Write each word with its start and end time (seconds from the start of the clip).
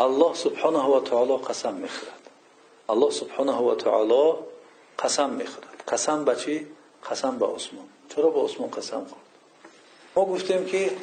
و 0.00 1.00
تعالی 1.00 1.36
قسم 1.36 1.74
می‌خورد. 1.74 2.30
الله 2.88 3.10
سبحانه 3.10 3.52
و 3.52 3.74
تعالی 3.74 4.32
قسم 4.98 5.30
می‌خورد. 5.30 5.84
قسم 5.88 6.24
به 6.24 6.36
چی؟ 6.36 6.66
قسم 7.10 7.38
به 7.38 7.46
عثمان 7.46 7.84
چرا 8.08 8.30
به 8.30 8.40
عثمان 8.40 8.70
قسم 8.70 9.04
خورد؟ 9.04 9.22
ما 10.16 10.24
گفتیم 10.24 10.64
که 10.64 10.96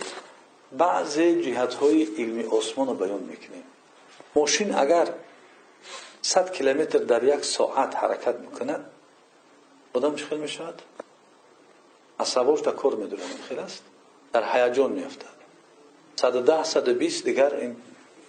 بعض 0.77 1.19
جهت 1.19 1.73
های 1.73 2.03
علمی 2.03 2.43
عثمان 2.43 2.87
رو 2.87 2.93
بیان 2.93 3.19
می‌کنیم. 3.19 3.63
ماشین 4.35 4.75
اگر 4.75 5.13
100 6.21 6.51
کیلومتر 6.51 6.99
در 6.99 7.23
یک 7.23 7.45
ساعت 7.45 7.95
حرکت 7.95 8.35
می‌کنه 8.35 8.79
آدم 9.93 10.15
چخیل 10.15 10.37
می‌شود؟ 10.37 10.81
عصباش 12.19 12.59
در 12.59 12.71
کار 12.71 12.95
می‌دونه 12.95 13.23
خیلی 13.49 13.59
است؟ 13.59 13.83
در 14.33 14.43
هیجان 14.53 14.91
میافتد. 14.91 15.37
110 16.15 16.63
120 16.63 17.23
دیگر 17.23 17.55
این 17.55 17.75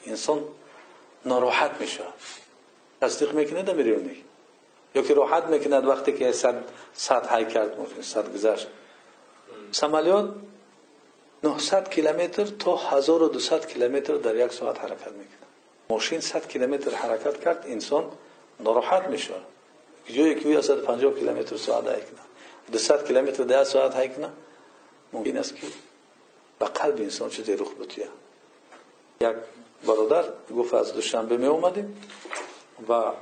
انسان 0.06 0.44
ناراحت 1.28 1.80
میشه. 1.80 2.04
تصدیق 3.00 3.32
می‌کنه 3.32 3.62
در 3.62 3.74
میریونی 3.74 4.24
یا 4.94 5.02
که 5.02 5.14
راحت 5.14 5.44
می‌کند 5.44 5.86
وقتی 5.86 6.12
که 6.12 6.32
صد 6.32 6.54
صد 6.94 7.26
های 7.26 7.46
کرد 7.46 7.78
ممکن 7.78 8.02
صد 8.02 8.34
گذشت. 8.34 8.66
سمالیات 9.72 10.30
900 11.44 11.88
کیلومتر 11.90 12.44
تا 12.44 12.76
1200 12.76 13.68
کیلومتر 13.68 14.14
در 14.14 14.36
یک 14.36 14.52
ساعت 14.52 14.80
حرکت 14.80 15.12
می‌کنه 15.12 15.48
ماشین 15.90 16.20
100 16.20 16.48
کیلومتر 16.48 16.90
حرکت 16.90 17.40
کرد 17.40 17.64
انسان 17.68 18.04
ناراحت 18.60 19.08
میشه. 19.08 19.34
جایی 20.06 20.34
که 20.34 20.60
150 20.60 21.14
کیلومتر 21.14 21.56
ساعت 21.56 21.84
های 21.84 22.00
کنه. 22.00 22.20
200 22.72 23.06
کیلومتر 23.06 23.44
در 23.44 23.64
ساعت 23.64 23.94
های 23.94 24.08
کنه 24.08 24.30
ممکن 25.12 25.36
است 25.36 25.56
که 25.56 25.66
به 26.58 26.66
قلب 26.66 27.00
انسان 27.00 27.30
چیزی 27.30 27.56
رخ 27.56 27.74
بتویه 27.80 28.08
یک 29.20 29.36
برادر 29.86 30.24
گفت 30.56 30.74
از 30.74 30.94
دوشنبه 30.94 31.36
می 31.36 31.46
اومدیم 31.46 32.02
و 32.88 33.12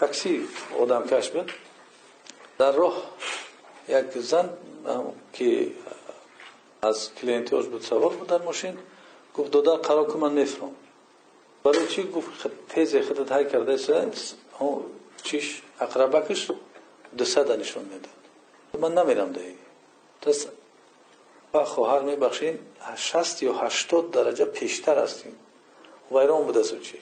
تاکسی 0.00 0.48
آدم 0.80 1.06
کش 1.06 1.30
بود 1.30 1.52
در 2.58 2.72
راه 2.72 3.02
یک 3.88 4.18
زن 4.18 4.50
که 5.32 5.70
از 6.82 7.14
کلینتیاش 7.14 7.66
بود 7.66 7.82
سوار 7.82 8.12
بود 8.12 8.26
در 8.26 8.42
ماشین 8.42 8.78
گفت 9.36 9.50
دادر 9.50 9.76
قرار 9.76 10.12
که 10.12 10.18
من 10.18 10.32
میفرم 10.32 10.74
برای 11.64 11.86
چی؟ 11.86 12.02
گفت 12.02 12.50
تیز 12.68 12.96
خودت 12.96 13.32
های 13.32 13.48
کرده 13.48 13.76
چیش؟ 15.22 15.62
اقربکش؟ 15.80 16.50
دو 17.18 17.24
نشون 17.56 17.84
می‌داد. 17.84 18.08
من 18.80 19.04
نمیرم 19.04 19.32
دهی 19.32 19.54
و 21.54 21.64
خواهر 21.64 22.00
میبخشین 22.00 22.58
60 22.96 23.42
یا 23.42 23.52
80 23.52 24.10
درجه 24.10 24.44
پیشتر 24.44 24.98
هستیم. 24.98 25.36
ویران 26.10 26.44
بوده 26.44 26.62
سو 26.62 26.78
چیش 26.78 27.00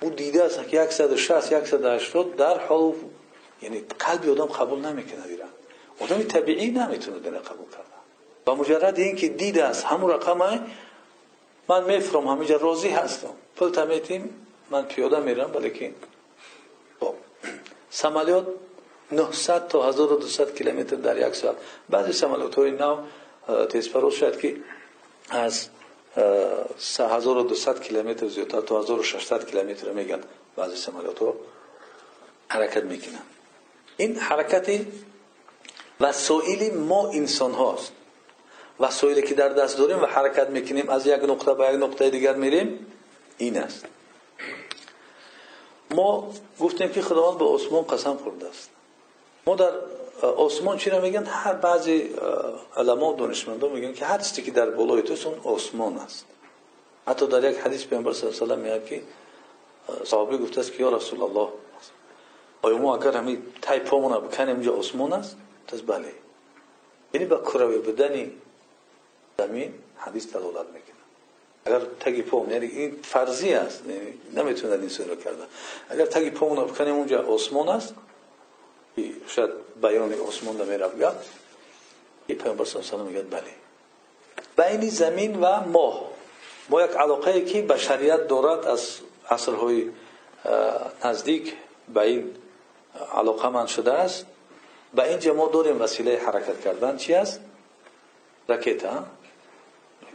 او 0.00 0.10
دیده 0.10 0.44
است 0.44 0.68
که 0.68 0.86
160 0.90 1.64
180 1.64 2.36
در 2.36 2.58
حال 2.58 2.92
یعنی 3.62 3.84
قلب 3.98 4.30
آدم 4.30 4.46
قبول 4.46 4.78
نمی‌کنه 4.78 5.26
دیرن 5.26 5.48
آدم 6.00 6.22
طبیعی 6.22 6.70
نمی‌تونه 6.70 7.18
دل 7.18 7.38
قبول 7.38 7.70
کردن 7.70 7.84
با 8.44 8.54
مجرد 8.54 8.98
اینکه 8.98 9.28
دیده 9.28 9.64
است 9.64 9.84
همون 9.84 10.10
رقم 10.10 10.66
من 11.68 11.84
میفرم 11.84 12.26
همینجا 12.26 12.56
راضی 12.56 12.88
هستم. 12.88 13.34
پل 13.56 13.70
تمیتیم 13.70 14.46
من 14.70 14.84
پیاده 14.84 15.20
میرم 15.20 15.50
ولی 15.54 15.94
خب. 17.00 17.14
سمالیات 17.90 18.46
900 19.12 19.68
تا 19.68 19.88
1200 19.88 20.54
کیلومتر 20.54 20.96
در 20.96 21.28
یک 21.28 21.34
ساعت. 21.34 21.56
بعضی 21.90 22.12
سمالیات 22.12 22.54
های 22.54 22.70
نو 22.70 22.96
تیز 23.68 23.88
پروز 23.88 24.14
شد 24.14 24.40
که 24.40 24.56
از 25.30 25.68
1200 26.98 27.82
کیلومتر 27.82 28.28
زیادتر 28.28 28.60
تا 28.60 28.80
1600 28.80 29.50
کیلومتر 29.50 29.92
میگن 29.92 30.20
بعضی 30.56 30.76
سمالیات 30.76 31.18
حرکت 32.48 32.84
می‌کنن. 32.84 33.22
این 33.96 34.16
حرکت 34.16 34.80
وسایل 36.00 36.74
ما 36.74 37.08
انسان 37.08 37.52
هاست 37.52 37.92
وسایلی 38.80 39.22
که 39.22 39.34
در 39.34 39.48
دست 39.48 39.78
داریم 39.78 40.02
و 40.02 40.06
حرکت 40.06 40.50
می‌کنیم 40.50 40.88
از 40.88 41.06
یک 41.06 41.24
نقطه 41.24 41.54
به 41.54 41.64
یک 41.64 41.82
نقطه 41.82 42.10
دیگر 42.10 42.34
میریم 42.34 42.86
این 43.38 43.58
است. 43.58 43.84
ما 45.90 46.34
گفتیم 46.60 46.88
که 46.88 47.02
خداوند 47.02 47.38
به 47.38 47.44
عثمان 47.44 47.82
قسم 47.82 48.16
خورده 48.16 48.46
عثمان 50.22 50.76
چی 50.78 50.90
را 50.90 51.00
میگن؟ 51.00 51.24
هر 51.24 51.52
بعضی 51.52 52.10
علما 52.76 53.12
و 53.12 53.16
دانشمندان 53.16 53.72
میگن 53.72 53.92
که 53.92 54.04
هر 54.04 54.18
چیزی 54.18 54.42
که 54.42 54.50
در 54.50 54.70
بالای 54.70 55.02
توست 55.02 55.26
اون 55.26 55.54
عثمان 55.54 55.96
است. 55.96 56.24
حتی 57.06 57.26
در 57.26 57.50
یک 57.50 57.58
حدیث 57.58 57.84
پیامبر 57.84 58.12
صلی 58.12 58.28
الله 58.28 58.42
علیه 58.42 58.54
و 58.54 58.56
میاد 58.56 58.86
که 58.86 59.02
صحابی 60.04 60.38
گفته 60.38 60.60
است 60.60 60.72
که 60.72 60.80
یا 60.82 60.96
رسول 60.96 61.22
الله 61.22 61.48
آیا 62.62 62.78
ما 62.78 62.96
اگر 62.96 63.16
همین 63.16 63.42
تای 63.62 63.80
پامون 63.80 64.12
بکنیم 64.12 64.54
اینجا 64.54 64.74
عثمان 64.74 65.12
است؟ 65.12 65.36
تز 65.66 65.82
بله. 65.82 66.12
یعنی 67.14 67.26
با 67.26 67.36
کروی 67.36 67.78
بدنی 67.78 68.32
زمین 69.38 69.74
حدیث 69.96 70.32
دلالت 70.32 70.66
می‌کنه. 70.66 70.98
اگر 71.64 71.80
تگی 72.00 72.22
پام 72.22 72.50
یعنی 72.50 72.66
این 72.66 72.96
فرضی 73.02 73.52
است 73.52 73.82
یعنی 73.86 74.00
این 74.36 75.08
رو 75.08 75.16
کرده 75.16 75.42
اگر 75.88 76.06
تگی 76.06 76.30
پامون 76.30 76.64
بکنیم 76.64 76.94
اونجا 76.94 77.20
عثمان 77.20 77.68
است 77.68 77.94
شاید 79.26 79.50
بیان 79.82 80.12
عثمان 80.12 80.58
رو 80.58 80.64
می‌رفت 80.64 81.00
گفت 81.00 81.38
پیامبر 82.28 82.64
صلی 82.64 82.82
الله 82.82 82.94
علیه 82.94 83.04
میگه 83.04 83.22
بله 83.22 83.50
بین 84.56 84.90
زمین 84.90 85.40
و 85.40 85.60
ماه 85.60 86.10
ما 86.68 86.82
یک 86.82 86.90
علاقه 86.90 87.44
که 87.44 87.62
بشریت 87.62 88.28
دارد 88.28 88.66
از 88.66 88.98
عصرهای 89.30 89.90
نزدیک 91.04 91.54
به 91.94 92.00
این 92.00 92.36
علاقه 93.14 93.48
من 93.48 93.66
شده 93.66 93.92
است 93.92 94.26
به 94.94 95.08
اینجا 95.08 95.34
ما 95.34 95.48
داریم 95.48 95.80
وسیله 95.80 96.20
حرکت 96.26 96.60
کردن 96.60 96.96
چی 96.96 97.14
است؟ 97.14 97.40
راکت 98.48 98.82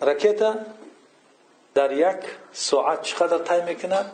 راکت 0.02 0.56
در 1.74 1.92
یک 1.92 2.20
ساعت 2.54 3.02
چقدر 3.02 3.38
طی 3.38 3.66
می‌کنه؟ 3.66 4.06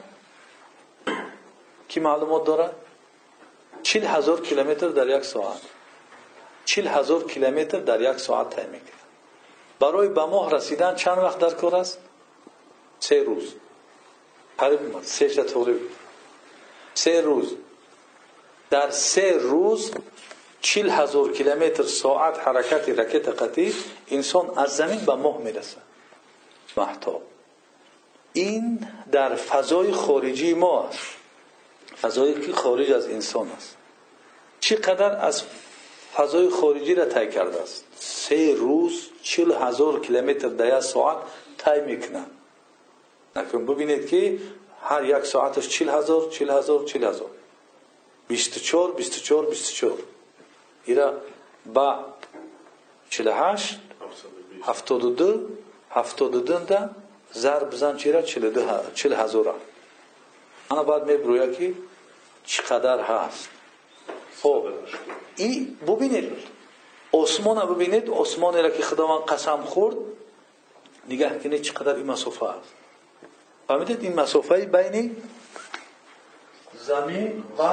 کی 1.87 1.99
معلومات 1.99 2.45
داره؟ 2.45 2.69
چیل 3.83 4.05
هزار 4.05 4.41
کیلومتر 4.41 4.87
در 4.87 5.17
یک 5.17 5.25
ساعت. 5.25 5.61
چیل 6.65 6.87
هزار 6.87 7.23
کیلومتر 7.23 7.79
در 7.79 8.01
یک 8.01 8.19
ساعت 8.19 8.49
طی 8.49 8.69
می‌کنه 8.69 8.89
برای 9.79 10.07
به 10.07 10.25
ماه 10.25 10.51
رسیدن 10.51 10.95
چند 10.95 11.17
وقت 11.17 11.39
در 11.39 11.49
کار 11.49 11.75
است؟ 11.75 11.97
سه 12.99 13.23
روز. 13.23 13.53
قریب 14.57 14.79
سه 15.01 15.27
شطوری 15.29 15.79
سه 16.93 17.21
روز. 17.21 17.55
در 18.69 18.89
سه 18.89 19.37
روز 19.37 19.91
چیل 20.61 20.89
هزار 20.89 21.31
کیلومتر 21.31 21.83
ساعت 21.83 22.39
حرکت 22.47 22.89
رکت 22.89 23.29
قطعی 23.29 23.75
انسان 24.11 24.57
از 24.57 24.75
زمین 24.75 24.99
به 25.05 25.15
ماه 25.15 25.37
می‌رسه. 25.37 25.77
محتاب. 26.77 27.21
این 28.33 28.87
در 29.11 29.35
فضای 29.35 29.91
خارجی 29.91 30.53
ما 30.53 30.83
است. 30.83 31.18
فضایی 32.01 32.33
که 32.33 32.53
خارج 32.53 32.91
از 32.91 33.07
انسان 33.07 33.51
است. 33.51 33.77
چقدر 34.59 35.25
از 35.25 35.43
فضای 36.15 36.49
خارجی 36.49 36.95
را 36.95 37.05
طی 37.05 37.29
کرده 37.29 37.61
است. 37.61 37.85
سه 37.99 38.55
روز 38.55 39.09
چیل 39.23 39.51
هزار 39.51 39.99
کیلومتر 39.99 40.47
در 40.47 40.81
ساعت 40.81 41.17
طی 41.57 41.81
می‌کنه. 41.81 42.25
نکن 43.35 43.65
ببینید 43.65 44.07
که 44.07 44.39
هر 44.81 45.05
یک 45.05 45.25
ساعتش 45.25 45.67
چیل 45.67 45.89
هزار 45.89 46.29
چیل 46.29 46.49
هزار 46.49 46.83
چیل 46.83 47.03
هزار. 47.03 47.29
بیست 48.27 48.59
چور 48.59 48.91
بیست 48.91 49.23
چور 49.23 49.45
بیست 49.45 49.73
چور 49.73 49.97
ایرا 50.85 51.13
با 51.73 52.05
چیل 53.09 53.27
هشت 53.27 53.79
هفتاد 54.63 55.03
و 55.03 55.09
دو 55.09 55.39
هفتاد 55.91 56.35
و 56.35 56.39
دو 56.39 56.57
ده 56.57 56.89
ضرب 57.33 57.69
بزن 57.69 57.97
چیرا 57.97 58.21
چیل, 58.21 58.49
دو 58.49 58.61
چیل 58.95 59.13
هزار. 59.13 59.55
انا 60.71 60.83
بعد 60.83 61.05
میبرویا 61.05 61.47
که 61.47 61.73
چقدر 62.49 62.99
هست 62.99 63.49
خب 64.41 64.65
این 65.35 65.77
ببینید 65.87 66.37
عثمان 67.13 67.73
ببینید 67.73 68.09
عثمان 68.09 68.53
را 68.53 68.69
که 68.69 68.83
خداوند 68.83 69.25
قسم 69.25 69.61
خورد 69.61 69.95
نگاه 71.09 71.37
کنید 71.37 71.61
چقدر 71.61 71.95
این 71.95 72.05
مسافه 72.05 72.45
است 72.45 72.73
فهمیدید 73.67 74.03
این 74.03 74.19
مسافه 74.19 74.65
بین 74.65 75.17
زمین 76.73 77.43
و 77.57 77.63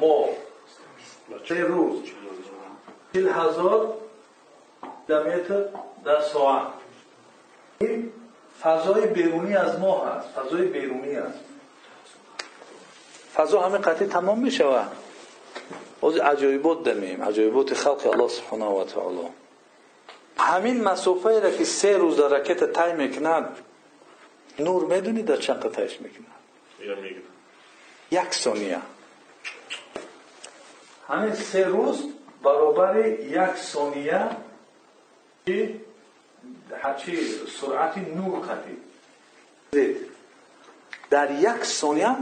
ما 0.00 0.24
سه 1.48 1.60
روز 1.60 2.02
چل 3.14 3.28
هزار 3.28 3.94
کیلومتر 5.06 5.64
در 6.04 6.20
ساعت 6.20 6.66
این 7.78 8.12
فضای 8.62 9.06
بیرونی 9.06 9.56
از 9.56 9.78
ما 9.78 10.04
هست 10.04 10.28
فضای 10.28 10.62
بیرونی 10.62 11.14
است 11.16 11.38
فضا 13.34 13.60
همه 13.60 13.78
قطعی 13.78 14.08
تمام 14.08 14.38
می 14.38 14.50
شود 14.50 14.92
از 16.02 16.16
عجایبات 16.16 16.84
دمیم 16.84 17.22
عجایبات 17.22 17.74
خلق 17.74 18.06
الله 18.06 18.28
سبحانه 18.28 18.64
و 18.64 18.84
تعالی. 18.84 19.28
همین 20.38 20.84
مسافه 20.84 21.40
را 21.40 21.50
که 21.50 21.64
سه 21.64 21.96
روز 21.96 22.16
در 22.16 22.28
رکت 22.28 22.64
تای 22.72 22.92
می‌کند 22.92 23.58
نور 24.58 24.84
می‌دونی 24.84 25.22
در 25.22 25.36
چند 25.36 25.64
قطعش 25.64 26.00
می‌کنه 26.00 26.26
یک 28.10 28.34
ثانیه. 28.34 28.78
همین 31.08 31.34
سه 31.34 31.64
روز 31.64 32.04
برابر 32.42 33.06
یک 33.06 33.56
ثانیه 33.56 34.28
که 35.46 35.80
هرچی 36.82 37.16
سرعت 37.60 37.98
نور 37.98 38.40
قطعی. 38.40 38.76
در 41.10 41.30
یک 41.30 41.64
ثانیه 41.64 42.16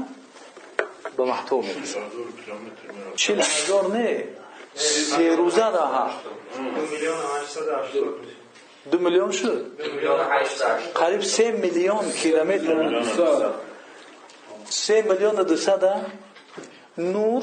به 1.18 1.24
محتوم 1.24 1.64
چیل 3.16 3.40
هزار 3.40 3.86
نه. 3.96 4.24
سه 4.74 5.36
روزه 5.36 5.68
راه 5.70 6.10
دو 8.90 8.98
میلیون 8.98 9.30
شد. 9.30 9.66
قریب 10.94 11.22
سه 11.22 11.50
میلیون 11.50 12.12
کیلومتر. 12.12 13.50
سه 14.70 15.02
میلیون 15.02 15.34
دوصد 15.34 16.06
نور 16.98 17.42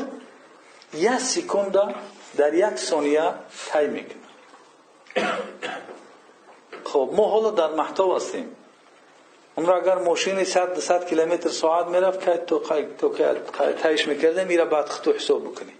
یک 0.94 1.12
سکند 1.12 1.96
در 2.38 2.54
یک 2.54 2.76
ثانیه 2.76 3.34
طی 3.74 3.88
می‌کنه. 3.88 4.26
خب 6.84 7.10
ما 7.14 7.30
حالا 7.30 7.52
در 7.52 7.68
محتوا 7.68 8.16
هستیم. 8.16 8.56
اون 9.56 9.70
اگر 9.70 9.96
ماشینی 9.96 10.46
100 10.46 10.74
200 10.74 11.08
کیلومتر 11.08 11.50
ساعت 11.50 11.88
می‌رفت 11.88 12.22
که 12.22 12.32
تو 12.32 12.60
تو 12.98 13.10
تایش 13.82 14.08
می‌کرده 14.08 14.44
میره 14.44 14.66
بعد 14.66 14.86
تو 14.86 15.12
حساب 15.12 15.44
بکنی 15.44 15.74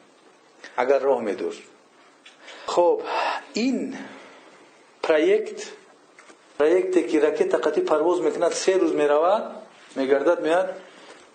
اگر 0.78 1.00
راه 1.00 1.22
میدور 1.22 1.56
خب 2.66 3.02
این 3.54 3.98
پروژه 5.04 5.56
پروژه 6.60 7.04
که 7.04 7.20
راکت 7.20 7.56
قطی 7.56 7.82
پرواز 7.82 8.22
می‌کند 8.22 8.52
سه 8.52 8.78
روز 8.78 8.94
می‌رود 8.94 9.44
میگردد 9.96 10.42
میاد. 10.42 10.76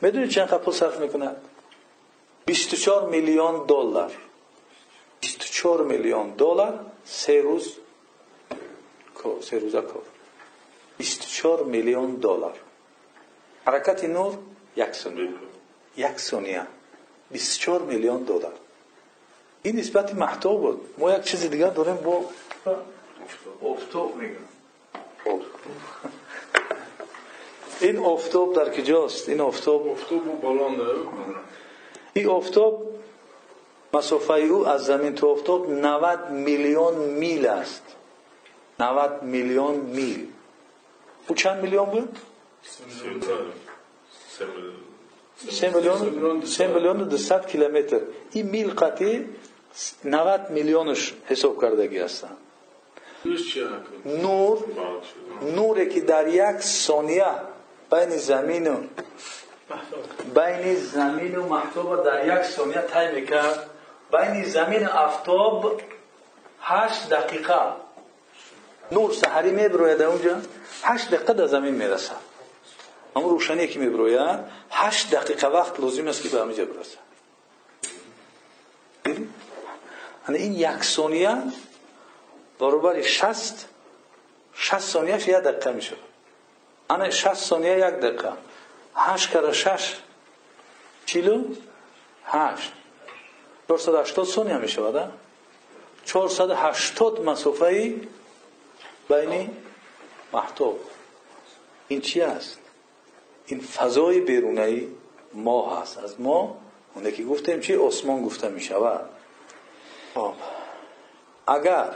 می‌دونی 0.01 0.29
چند 0.29 0.49
پول 0.49 0.75
صرف 0.75 1.01
می‌کند؟ 1.01 1.37
24 2.47 3.09
میلیون 3.09 3.67
دلار. 3.67 4.13
24 5.21 5.83
میلیون 5.83 6.31
دلار 6.31 6.87
سه 7.05 7.41
روز. 7.41 7.77
سه 9.41 9.59
روزه 9.59 9.81
کار. 9.81 10.03
24 11.01 11.65
میلیون 11.65 12.15
دلار. 12.15 12.53
حرکت 13.65 14.05
نور 14.05 14.39
یک 14.77 14.93
ثانیه. 14.93 15.29
یک 15.97 16.19
ثانیه. 16.19 16.67
24 17.31 17.83
میلیون 17.83 18.23
دلار. 18.23 18.53
این 19.63 19.77
نسبت 19.77 20.15
محتوب 20.15 20.61
بود. 20.61 20.81
ما 20.99 21.13
یک 21.13 21.23
چیز 21.23 21.51
دیگر 21.51 21.69
داریم 21.69 21.95
با 21.95 22.25
افتاب 23.63 24.17
میگم. 24.17 24.35
این 27.81 27.99
افتاب 27.99 28.55
در 28.55 28.71
کجاست؟ 28.71 29.29
این 29.29 29.41
افتاب 29.41 29.89
افتاب 29.89 30.41
بالان 30.41 30.77
این 32.13 32.29
افتاب 32.29 32.87
مسافه 33.95 34.35
او 34.35 34.69
از 34.69 34.85
زمین 34.85 35.15
تو 35.15 35.27
افتاب 35.27 35.71
90 35.71 36.31
میلیون 36.31 36.95
میل 36.95 37.47
است. 37.47 37.83
90 38.81 39.23
میلیون 39.23 39.75
میل. 39.75 40.27
چند 41.35 41.63
میلیون 41.63 41.85
بود؟ 41.85 42.19
سه 45.51 45.71
میلیون 45.71 46.45
سه 46.45 46.67
میلیون 46.67 46.97
دو 46.97 47.17
ست 47.17 47.47
کیلومتر 47.47 48.01
این 48.33 48.47
میل 48.47 48.71
قطعی 48.71 49.27
90 50.05 50.51
میلیونش 50.51 51.15
حساب 51.27 51.61
کردگی 51.61 51.99
هستن 51.99 52.37
نور 54.07 54.59
نوری 55.43 55.89
که 55.89 56.01
در 56.01 56.29
یک 56.29 56.61
ثانیه 56.61 57.27
بین 57.91 58.09
زمین 58.09 58.69
و 58.69 58.77
بین 60.35 60.75
زمین 60.75 61.37
و 61.37 61.49
محتوب 61.49 62.05
در 62.05 62.39
یک 62.39 62.43
ثانیه 62.43 62.83
طی 62.83 63.15
می‌کرد 63.21 63.71
بین 64.13 64.45
زمین 64.45 64.87
افتاب 64.87 65.81
هشت 66.61 67.09
دقیقه 67.09 67.55
نور 68.93 69.13
سحری 69.13 69.51
میبروید 69.51 70.03
اونجا؟ 70.03 70.37
هشت 70.83 71.11
دقیقه 71.11 71.33
در 71.33 71.47
زمین 71.47 71.75
می‌رسه 71.75 72.13
اما 73.17 73.29
روشنی 73.29 73.69
که 73.69 73.79
میبروید 73.79 74.39
هشت 74.71 75.11
دقیقه 75.11 75.47
وقت 75.47 75.81
لازم 75.81 76.09
است 76.09 76.23
که 76.23 76.29
به 76.29 76.41
همینجا 76.41 76.65
برسه 76.65 76.99
این 80.29 80.53
یک 80.53 80.85
ثانیه 80.85 81.37
برابر 82.59 83.03
شست 83.03 83.69
شست 84.55 84.89
ثانیه 84.89 85.15
یک 85.15 85.27
دقیقه 85.27 85.73
میشه 85.73 85.97
انا 86.91 87.11
شست 87.11 87.45
ثانیه 87.49 87.79
یک 87.79 87.95
دقیقه. 87.95 88.33
هشت 88.97 89.31
کرده 89.31 89.53
شش. 89.53 89.97
چیلو؟ 91.07 91.45
هشت. 92.25 92.73
چهارصد 93.69 93.95
هشتاد 93.95 94.27
ثانیه 94.27 94.57
میشه 94.57 94.83
بده 94.83 95.09
چهارصد 96.05 96.51
هشتاد 96.51 97.25
مسافه 97.25 97.95
بینی 99.11 99.51
محتوب 100.33 100.81
این 101.89 102.01
چی 102.01 102.21
است 102.21 102.61
این 103.47 103.61
فضای 103.61 104.21
بیرونی 104.21 104.89
ما 105.35 105.77
هست. 105.77 105.99
از 105.99 106.21
ما 106.21 106.57
اونه 106.95 107.13
که 107.13 107.25
گفتیم 107.25 107.61
چی؟ 107.61 107.77
آسمان 107.77 108.23
گفته 108.23 108.49
می 108.49 108.61
شود 108.61 109.09
خب. 110.15 110.33
اگر 111.47 111.89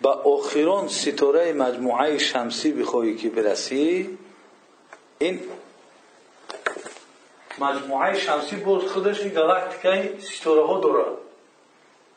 با 0.00 0.12
آخران 0.12 0.88
ستاره 0.88 1.52
مجموعه 1.52 2.18
شمسی 2.18 2.72
بخواهی 2.72 3.16
که 3.16 3.28
برسی 3.28 4.18
این 5.18 5.40
مجموعه 7.58 8.18
شمسی 8.18 8.56
بود 8.56 8.86
خودش 8.86 9.22
گالاکتیکای 9.22 10.20
ستاره 10.20 10.66
ها 10.66 10.80
داره. 10.80 11.04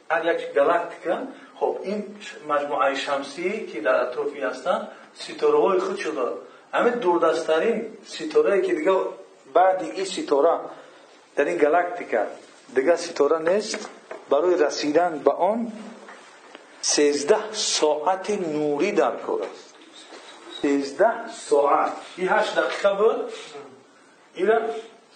هر 0.09 0.35
یک 0.35 0.53
گالاکتیکا 0.53 1.17
خب 1.61 1.77
این 1.83 2.15
مجموعه 2.47 2.95
شمسی 2.95 3.65
که 3.65 3.81
در 3.81 3.95
اطرافی 3.95 4.39
هستن 4.41 4.87
ستاره 5.13 5.59
های 5.59 5.79
خود 5.79 5.97
شده. 5.97 6.21
همه 6.73 6.89
دوردستترین 6.89 7.97
ستاره 8.05 8.61
که 8.61 8.73
دیگه 8.73 8.95
بعد 9.53 9.83
این 9.83 10.05
ستاره 10.05 10.59
در 11.35 11.45
این 11.45 11.57
گالاکتیکا 11.57 12.23
دیگه 12.75 12.95
ستاره 12.95 13.39
نیست. 13.53 13.89
برای 14.29 14.63
رسیدن 14.63 15.21
به 15.25 15.31
آن 15.31 15.71
سیزده 16.81 17.53
ساعت 17.53 18.29
نوری 18.29 18.91
در 18.91 19.15
کار 19.15 19.43
است. 19.43 19.75
سیزده 20.61 21.31
ساعت. 21.31 21.91
این 22.17 22.29
هشت 22.29 22.55
دقیقه 22.55 22.93
بود. 22.93 23.33
این 24.35 24.51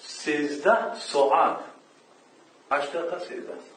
سیزده 0.02 0.96
ساعت. 1.00 1.58
هشت 2.72 2.94
دقیقه 2.94 3.20
سیزده. 3.20 3.75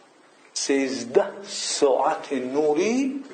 سیزده 0.59 1.25
ساعت 1.47 2.33
نوری 2.33 3.25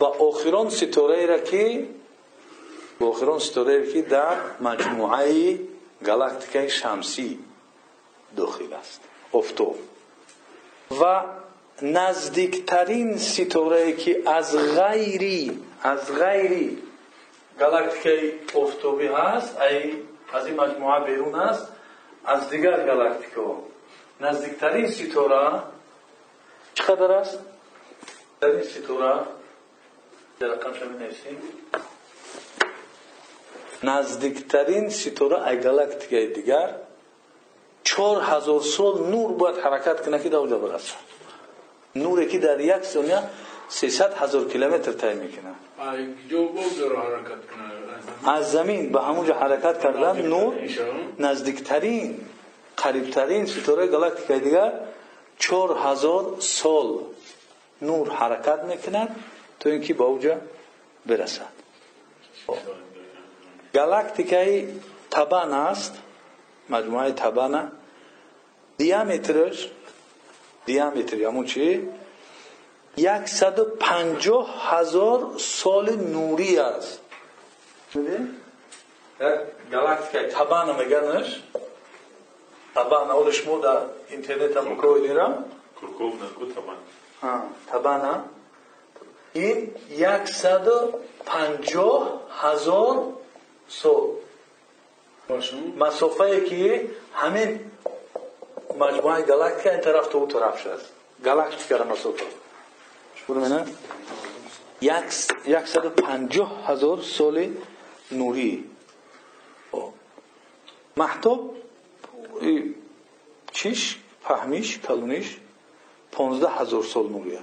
و 0.00 0.04
آخران 0.04 0.70
ستاره 0.70 1.26
را 1.26 1.38
که 1.38 1.86
آخران 3.00 3.38
ستاره 3.38 3.92
که 3.92 4.02
در 4.02 4.36
مجموعه 4.60 5.58
گالاکتیکای 6.04 6.70
شمسی 6.70 7.38
داخل 8.36 8.72
است 8.72 9.00
افتو 9.34 9.74
و 11.00 11.22
نزدیکترین 11.82 13.16
ستاره 13.16 13.92
که 13.92 14.22
از 14.26 14.56
غیری 14.78 15.62
از 15.82 16.14
غیری 16.18 16.78
گالاکتیکای 17.60 18.32
افتوبی 18.54 19.06
هست 19.06 19.60
ای 19.60 19.92
از 20.32 20.46
این 20.46 20.60
مجموعه 20.60 21.04
بیرون 21.04 21.34
است 21.34 21.66
از 22.24 22.50
دیگر 22.50 22.86
گالاکتیکا 22.86 23.56
نزدیکترین 24.20 24.90
ستاره 24.90 25.71
چقدر 26.74 27.12
است؟ 27.12 27.38
در 28.40 28.48
این 28.48 28.62
ستاره 28.62 29.20
در 30.40 30.46
رقم 30.46 30.72
شما 30.72 30.92
نویسیم 30.98 31.42
نزدیکترین 33.82 34.88
ستاره 34.88 35.48
ای 35.48 35.60
گالاکتیکای 35.60 36.26
دیگر. 36.26 36.74
چهار 37.84 38.22
هزار 38.22 38.60
سال 38.60 39.06
نور 39.10 39.32
باید 39.32 39.56
حرکت 39.56 40.06
کنه 40.06 40.18
که 40.22 40.28
در 40.28 40.36
اونجا 40.36 40.58
برسه. 40.58 40.94
نوری 41.96 42.26
که 42.26 42.38
در 42.38 42.60
یک 42.60 42.82
ثانیه 42.82 43.22
300 43.68 44.14
هزار 44.14 44.44
کیلومتر 44.48 44.92
طی 44.92 45.14
می‌کنه. 45.14 45.54
از 48.26 48.52
زمین 48.52 48.92
به 48.92 49.00
همونجا 49.00 49.34
حرکت 49.34 49.82
کردن 49.82 50.22
نور 50.22 50.54
نزدیکترین 51.18 52.20
قریبترین 52.76 53.46
ستاره 53.46 53.86
گالاکتیکای 53.86 54.40
دیگر. 54.40 54.72
چهار 55.41 55.77
هزار 55.77 56.35
سال 56.39 56.99
نور 57.81 58.09
حرکت 58.09 58.63
میکند 58.63 59.23
تو 59.59 59.69
اینکه 59.69 59.93
به 59.93 60.03
اوجا 60.03 60.37
برسد 61.05 61.57
گالاکتیکای 63.73 64.67
تبان 65.11 65.53
است 65.53 65.93
مجموعه 66.69 67.11
تبانه 67.11 67.71
دیامترش 68.77 69.69
دیامتر 70.65 71.23
همون 71.23 71.45
چی 71.45 71.89
یکصد 72.97 73.59
و 73.59 73.65
پنجاه 73.65 74.69
هزار 74.69 75.31
سال 75.37 75.95
نوری 75.95 76.57
است 76.59 77.01
галактика 79.71 80.19
табана 80.35 80.73
меганаш 80.79 81.27
табана 82.73 83.13
олиш 83.21 83.39
мо 83.45 83.59
дар 83.59 83.79
интернет 84.09 84.57
ам 84.57 84.77
коидира 84.77 85.27
табана 87.71 88.13
ин 89.47 89.57
яксаду 90.15 90.77
панҷоҳ 91.31 92.03
ҳазор 92.41 92.95
сол 93.81 94.03
масофае 95.83 96.39
ки 96.49 96.61
ҳамин 97.21 97.49
маҷмӯаи 98.83 99.23
галактика 99.31 99.69
ин 99.75 99.81
тараф 99.87 100.05
то 100.11 100.17
у 100.23 100.27
тараф 100.27 100.55
шуд 100.61 100.81
галактикара 101.27 101.85
масофа 101.93 102.25
яксаду 104.81 105.89
панҷоҳ 106.03 106.49
ҳазор 106.67 106.97
соли 107.17 107.45
нурӣ 108.19 108.51
маҳтоб 111.01 111.39
чиш 113.57 113.81
фаҳмиш 114.25 114.67
калониш 114.87 115.27
понздаҳ 116.15 116.51
ҳазор 116.57 116.83
сол 116.93 117.07
нурӣ 117.15 117.37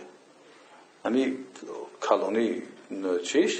ҳами 1.05 1.23
калони 2.07 2.49
чиш 3.29 3.53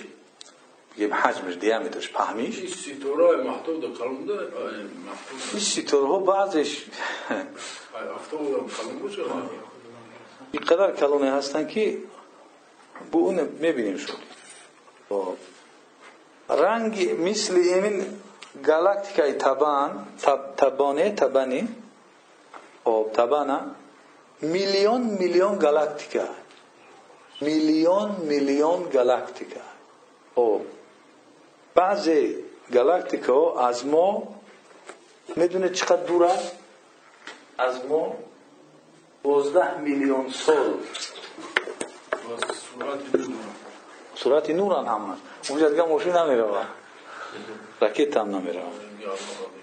бигем 0.93 1.13
ҳаҷмиш 1.23 1.57
диаметрш 1.65 2.07
паҳмиш 2.19 2.55
ин 5.57 5.63
ситораҳо 5.73 6.19
баъзеш 6.31 6.71
ин 10.57 10.63
қадар 10.71 10.91
калоне 11.03 11.29
ҳастанд 11.37 11.67
ки 11.73 11.85
бо 13.11 13.19
он 13.29 13.37
мебинем 13.65 13.99
шуд 14.05 14.21
گالاکتیکای 18.68 19.38
taban, 19.38 19.92
tab, 20.24 20.40
tabane, 20.58 21.16
tabani, 21.16 21.62
خب 22.90 23.06
تبنا 23.14 23.60
میلیون 24.42 25.02
میلیون 25.02 25.58
گالاکتیکا 25.60 26.28
میلیون 27.42 28.10
میلیون 28.12 28.90
گالاکتیکا 28.94 29.66
خب 30.36 30.62
بعضی 31.76 32.36
گالاکتیکا 32.74 33.68
از 33.68 33.86
ما 33.86 34.28
می‌دونه 35.36 35.70
چقدر 35.70 36.04
دوره 36.04 36.32
از 37.58 37.86
ما 37.86 38.16
12 39.24 39.78
میلیون 39.78 40.30
سال 40.30 40.74
سرعت 42.80 43.00
صورت 44.16 44.50
نورن 44.50 44.86
همه 44.86 45.16
اونجا 45.50 45.70
دیگه 45.70 45.84
ماشین 45.84 46.14
نمیره 46.16 46.44
رکت 47.82 48.18
هم 48.18 48.36
نمیرم. 48.36 48.72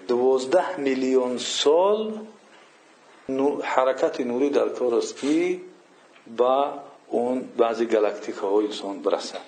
دوازده 0.07 0.77
میلیون 0.77 1.37
سال 1.37 2.19
حرکت 3.63 4.21
نوری 4.21 4.49
در 4.49 4.69
کار 4.69 4.95
است 4.95 5.15
اون 7.07 7.49
بعضی 7.57 7.85
گلکتیک 7.85 8.35
های 8.35 8.65
انسان 8.65 9.01
برسد 9.01 9.39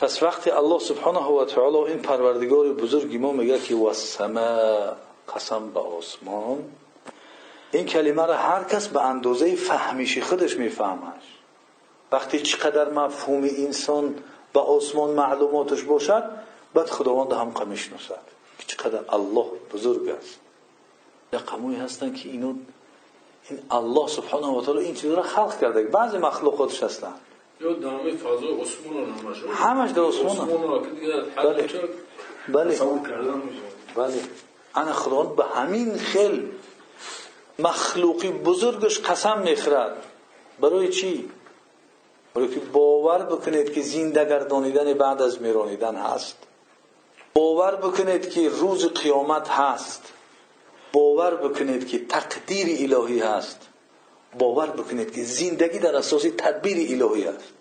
پس 0.00 0.22
وقتی 0.22 0.50
الله 0.50 0.78
سبحانه 0.78 1.20
و 1.20 1.44
تعالی 1.44 1.76
این 1.76 1.98
پروردگار 1.98 2.72
بزرگی 2.72 3.18
ما 3.18 3.32
میگه 3.32 3.58
که 3.58 3.74
وسمه 3.74 4.58
قسم 5.34 5.70
به 5.70 5.80
آسمان 5.80 6.64
این 7.72 7.86
کلمه 7.86 8.26
را 8.26 8.36
هر 8.36 8.64
کس 8.64 8.88
به 8.88 9.02
اندازه 9.02 9.54
فهمیشی 9.54 10.20
خودش 10.20 10.56
میفهمش. 10.56 11.22
وقتی 12.12 12.40
چقدر 12.40 12.90
مفهوم 12.90 13.42
انسان 13.42 14.14
به 14.52 14.60
آسمان 14.60 15.10
معلوماتش 15.10 15.82
باشد 15.82 16.24
بعد 16.74 16.86
خداوند 16.86 17.32
هم 17.32 17.50
قمیش 17.50 17.92
نسد 17.92 18.24
که 18.58 18.66
چقدر 18.66 19.00
الله 19.08 19.46
بزرگ 19.74 20.08
است. 20.08 20.40
قموی 21.38 21.76
هستن 21.76 22.14
که 22.14 22.28
اینو 22.28 22.54
این 23.50 23.58
الله 23.70 24.08
سبحانه 24.08 24.46
و 24.46 24.62
تعالی 24.62 24.84
این 24.84 24.94
چیز 24.94 25.10
را 25.10 25.22
خلق 25.22 25.60
کرده. 25.60 25.82
بعضی 25.82 26.18
مخلوقاتش 26.18 26.82
هستند 26.82 27.20
همش. 29.52 29.90
در 29.90 30.02
عثمان. 30.02 30.48
بله. 31.36 31.68
بله. 32.48 32.78
بله. 33.94 34.20
انا 34.74 34.92
خداوند 34.92 35.36
به 35.36 35.44
همین 35.44 35.98
خیل 35.98 36.48
مخلوقی 37.58 38.30
بزرگش 38.30 39.00
قسم 39.00 39.38
می‌خورد 39.38 39.96
برای 40.60 40.88
چی؟ 40.88 41.28
برای 42.34 42.48
که 42.48 42.60
باور 42.60 43.22
بکنید 43.22 43.72
که 43.72 43.82
زنده 43.82 44.24
گردانیدن 44.24 44.94
بعد 44.94 45.22
از 45.22 45.42
میرانیدن 45.42 45.94
هست. 45.94 46.36
باور 47.54 47.76
بکنید 47.76 48.30
که 48.30 48.48
روز 48.48 48.86
قیامت 48.86 49.48
هست. 49.48 50.12
باور 50.92 51.34
بکنید 51.34 51.88
که 51.88 52.06
تقدیر 52.06 52.94
الهی 52.94 53.20
هست. 53.20 53.68
باور 54.38 54.66
بکنید 54.66 55.14
که 55.14 55.22
زندگی 55.22 55.78
در 55.78 55.96
اساس 55.96 56.22
تدبیر 56.22 57.02
الهی 57.02 57.24
است 57.24 57.52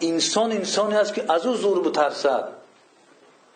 انسان 0.00 0.52
انسانی 0.52 0.94
است 0.94 1.14
که 1.14 1.32
از 1.32 1.46
او 1.46 1.54
زور 1.54 1.80
بترسد. 1.80 2.48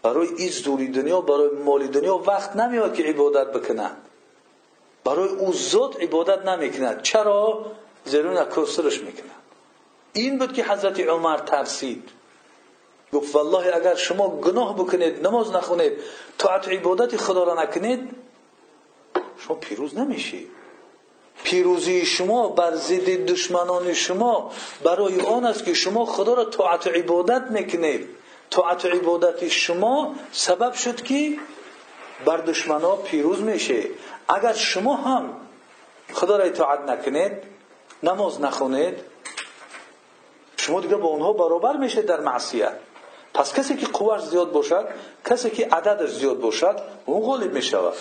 برای 0.03 0.29
این 0.37 0.49
زوری 0.49 0.89
دنیا 0.89 1.21
برای 1.21 1.49
مالی 1.49 1.89
دنیا 1.89 2.17
وقت 2.17 2.57
نمیاد 2.57 2.95
که 2.95 3.03
عبادت 3.03 3.53
بکند 3.53 3.97
برای 5.05 5.29
او 5.29 5.53
ذات 5.53 6.03
عبادت 6.03 6.47
نمی‌کند 6.47 7.03
چرا؟ 7.03 7.67
زیرا 8.05 8.43
نکوسترش 8.43 9.01
می‌کند 9.01 9.31
این 10.13 10.39
بود 10.39 10.53
که 10.53 10.65
حضرت 10.65 11.01
عمر 11.01 11.39
ترسید. 11.39 12.09
گفت 13.13 13.35
والله 13.35 13.77
اگر 13.77 13.95
شما 13.95 14.29
گناه 14.29 14.77
بکنید 14.77 15.27
نماز 15.27 15.53
نخونید 15.53 15.93
طاعت 16.39 16.69
عبادت 16.69 17.17
خدا 17.17 17.45
را 17.45 17.63
نکنید 17.63 18.11
شما 19.39 19.57
پیروز 19.57 19.99
نمیشید 19.99 20.51
پیروزی 21.45 22.07
شما 22.07 22.49
بر 22.49 22.75
ضد 22.75 23.27
دشمنان 23.27 23.93
شما 23.93 24.53
برای 24.85 25.21
آن 25.21 25.45
است 25.45 25.65
که 25.65 25.75
شما 25.75 26.05
خدا 26.05 26.35
را 26.35 26.45
طاعت 26.45 26.87
عبادت 26.87 27.43
می‌کنید. 27.51 28.09
طاعت 28.51 28.87
عبادت 28.87 29.49
شما 29.49 30.15
سبب 30.33 30.73
شد 30.73 31.03
که 31.03 31.39
بر 32.25 32.37
دشمنان 32.37 32.97
پیروز 32.97 33.41
میشه 33.41 33.85
اگر 34.29 34.53
شما 34.53 34.97
هم 34.97 35.37
خدا 36.13 36.37
را 36.37 36.45
اطاعت 36.45 36.81
نکنید 36.81 37.33
نماز 38.03 38.41
نخونید 38.41 38.95
شما 40.57 40.81
دیگه 40.81 40.97
با 40.97 41.09
اونها 41.09 41.33
برابر 41.33 41.77
میشه 41.77 42.03
در 42.03 42.21
معصیت. 42.21 42.73
پس 43.35 43.55
کسی 43.55 43.77
که 43.77 43.87
قوش 43.87 44.21
زیاد 44.21 44.53
باشد 44.53 44.89
کسی 45.25 45.51
که 45.51 45.67
عددش 45.67 46.11
زیاد 46.11 46.41
باشد 46.41 46.81
اون 47.07 47.21
غالب 47.21 47.53
می‌شود. 47.53 47.95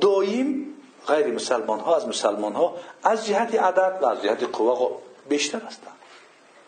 دایم 0.00 0.74
غیر 1.06 1.26
مسلمان 1.26 1.80
ها 1.80 1.96
از 1.96 2.08
مسلمان 2.08 2.52
ها 2.52 2.76
از 3.02 3.26
جهت 3.26 3.54
عدد 3.54 3.98
و 4.02 4.06
از 4.06 4.22
جهت 4.22 4.42
قوه 4.42 4.98
بیشتر 5.28 5.58
هستند. 5.58 5.96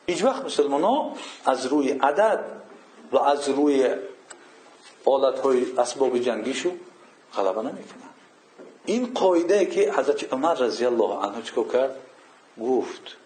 هیچ 0.07 0.25
وقت 0.25 0.45
مسلمان 0.45 0.83
ها 0.83 1.13
از 1.47 1.67
روی 1.67 1.91
عدد 1.91 2.45
و 3.13 3.19
از 3.19 3.49
روی 3.49 3.95
آلت 5.05 5.39
های 5.39 5.67
اسباب 5.79 6.19
جنگیشو 6.19 6.71
غلبه 7.37 7.63
نمی‌کنن 7.63 8.11
این 8.85 9.15
قاعده 9.15 9.67
که 9.67 9.93
حضرت 9.93 10.33
عمر 10.33 10.55
رضی 10.55 10.87
الله 10.87 11.15
عنه 11.19 11.43
چکو 11.43 11.65
کرد؟ 11.65 11.97
گفت. 12.63 13.17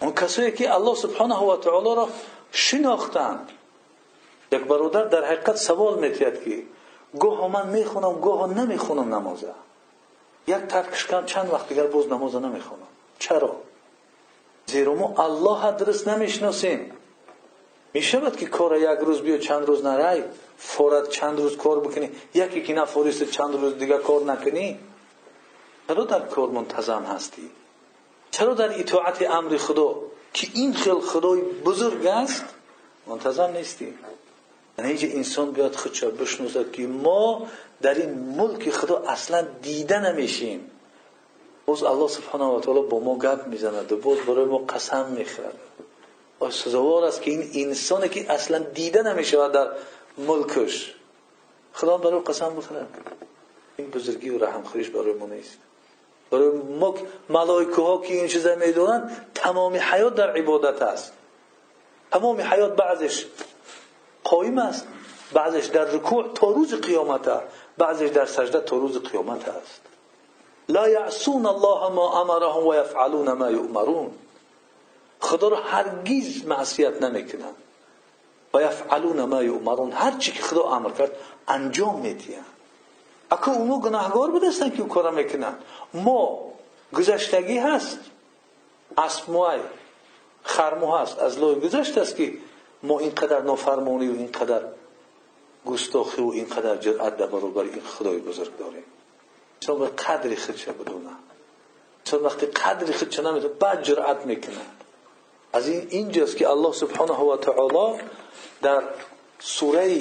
اون 0.00 0.12
کسایی 0.12 0.52
که 0.52 0.74
الله 0.74 0.94
سبحانه 0.94 1.38
و 1.38 1.56
تعالی 1.56 1.94
را 1.94 2.08
شناختند 2.52 3.52
یک 4.56 4.62
برادر 4.62 5.04
در 5.04 5.24
حقیقت 5.24 5.56
سوال 5.56 5.98
میتید 5.98 6.44
که 6.44 6.62
گاه 7.20 7.48
من 7.48 7.68
می‌خونم 7.68 8.20
گاه 8.20 8.58
نمی‌خونم 8.58 9.14
نمازه 9.14 9.52
یک 10.46 10.56
ترکش 10.56 11.06
کن 11.06 11.24
چند 11.24 11.52
وقت 11.52 11.68
دیگر 11.68 11.86
باز 11.86 12.06
نماز 12.06 12.34
نمی‌خونم 12.34 12.86
چرا 13.18 13.56
زیرا 14.66 14.94
ما 14.94 15.14
الله 15.18 15.76
درست 15.76 16.08
نمی‌شناسیم 16.08 16.92
می‌شود 17.94 18.36
که 18.36 18.46
کار 18.46 18.76
یک 18.76 18.98
روز 18.98 19.20
بیا 19.22 19.38
چند 19.38 19.66
روز 19.66 19.84
نرای 19.84 20.22
فورت 20.58 21.08
چند 21.08 21.40
روز 21.40 21.56
کار 21.56 21.80
بکنی 21.80 22.10
یکی 22.34 22.62
که 22.62 22.74
نفورست 22.74 23.24
چند 23.24 23.54
روز 23.60 23.78
دیگر 23.78 23.98
کار 23.98 24.22
نکنی 24.22 24.78
چرا 25.88 26.04
در 26.04 26.20
کار 26.20 26.48
منتظم 26.48 27.02
هستی 27.02 27.50
چرا 28.30 28.54
در 28.54 28.80
اطاعت 28.80 29.30
امر 29.30 29.56
خدا 29.56 29.94
که 30.32 30.48
این 30.54 30.74
خیل 30.74 31.00
خدای 31.00 31.40
بزرگ 31.40 32.06
است 32.06 32.44
منتظم 33.06 33.50
نیستی 33.50 33.94
یعنی 34.78 35.12
انسان 35.14 35.50
بیاد 35.50 35.74
خودشا 35.74 36.10
بشنوزد 36.10 36.72
که 36.72 36.86
ما 36.86 37.46
در 37.82 37.94
این 37.94 38.10
ملک 38.10 38.70
خدا 38.70 38.98
اصلا 38.98 39.46
دیده 39.62 40.00
نمیشیم. 40.00 40.70
باز 41.66 41.82
الله 41.82 42.08
سبحانه 42.08 42.44
و 42.44 42.60
تعالی 42.60 42.82
با 42.82 43.00
ما 43.00 43.18
گپ 43.18 43.46
می‌زند 43.46 43.92
و 43.92 43.96
باز 43.96 44.18
برای 44.18 44.44
ما 44.44 44.58
قسم 44.58 45.06
می‌خورد. 45.06 45.58
سزاوار 46.50 47.04
است 47.04 47.22
که 47.22 47.30
این 47.30 47.68
انسانی 47.68 48.08
که 48.08 48.32
اصلا 48.32 48.58
دیده 48.58 49.02
نمی‌شود 49.02 49.52
در 49.52 49.68
ملکش. 50.18 50.94
خدا 51.72 51.98
برای 51.98 52.20
قسم 52.20 52.56
بخورد 52.56 52.86
این 53.76 53.90
بزرگی 53.90 54.30
و 54.30 54.44
رحم 54.44 54.62
خوریش 54.62 54.88
برای 54.88 55.12
ما 55.12 55.26
نیست. 55.26 55.58
برای 56.30 56.48
ما 56.80 56.94
ملائکه 57.28 57.82
ها 57.82 58.00
که 58.00 58.14
این 58.14 58.28
چیزا 58.28 58.54
می‌دونن 58.54 59.10
تمام 59.34 59.76
حیات 59.76 60.14
در 60.14 60.30
عبادت 60.36 60.82
است. 60.82 61.12
تمام 62.10 62.40
حیات 62.40 62.76
بعضش 62.76 63.26
قایم 64.26 64.58
است. 64.58 64.86
بعضش 65.32 65.66
در 65.66 65.84
رکوع 65.84 66.32
تا 66.34 66.50
روز 66.50 66.74
قیامت 66.74 67.42
بعضش 67.78 68.08
در 68.08 68.26
سجده 68.26 68.60
تا 68.60 68.76
روز 68.76 68.98
قیامت 68.98 69.48
است. 69.48 69.80
لا 70.68 70.88
یعصون 70.88 71.46
الله 71.46 71.94
ما 71.94 72.20
امرهم 72.20 72.66
و 72.66 72.74
یفعلون 72.74 73.32
ما 73.32 73.50
یؤمرون. 73.50 74.10
خدا 75.20 75.48
رو 75.48 75.56
هرگیز 75.56 76.46
معصیت 76.46 77.02
نمی‌کنن. 77.02 77.54
و 78.54 78.62
یفعلون 78.62 79.24
ما 79.24 79.42
یؤمرون. 79.42 79.92
هر 79.92 80.18
چی 80.18 80.32
که 80.32 80.42
خدا 80.42 80.62
امر 80.62 80.90
کرد 80.90 81.10
انجام 81.48 82.00
میدین. 82.00 82.38
اکو 83.30 83.50
اونو 83.50 83.80
گناهگار 83.80 84.30
بودستن 84.30 84.70
که 84.70 84.82
او 84.82 84.88
کارا 84.88 85.10
می‌کنن. 85.10 85.54
ما 85.94 86.38
گذشتگی 86.94 87.58
هست. 87.58 87.98
اسموهای 88.98 89.60
خرمو 90.42 90.96
هست. 90.96 91.18
از 91.18 91.38
لای 91.38 91.60
گذشت 91.60 91.98
است 91.98 92.16
که 92.16 92.32
ما 92.82 92.98
اینقدر 92.98 93.40
نافرمانی 93.40 94.08
و 94.08 94.12
اینقدر 94.12 94.62
گستاخی 95.66 96.22
و 96.22 96.28
اینقدر 96.28 96.76
جرأت 96.76 97.16
در 97.16 97.26
برابر 97.26 97.62
این 97.62 97.80
خدای 97.80 98.18
بزرگ 98.18 98.56
داریم. 98.58 98.84
چون 99.60 99.78
به 99.78 99.86
قدر 99.86 100.34
خودش 100.34 100.68
بدونه؟ 100.68 101.10
چون 102.04 102.22
وقتی 102.22 102.46
قدر 102.46 102.92
خودش 102.92 103.18
نمیده 103.18 103.48
بعد 103.48 103.82
جرأت 103.82 104.26
می‌کنن 104.26 104.66
از 105.52 105.68
این 105.68 105.86
اینجاست 105.90 106.36
که 106.36 106.48
الله 106.48 106.72
سبحانه 106.72 107.12
و 107.12 107.36
تعالی 107.36 108.00
در 108.62 108.82
سوره 109.38 110.00